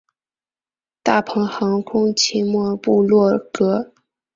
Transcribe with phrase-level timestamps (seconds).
[1.03, 3.93] 大鹏航空奇摩部落格